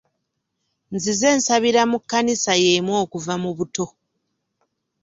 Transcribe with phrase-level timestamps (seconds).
[0.95, 3.85] Nzize nsabira mu kkanisa y'emu okuva mu buto.